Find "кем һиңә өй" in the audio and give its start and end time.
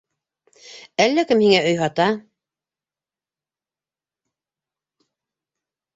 1.31-1.77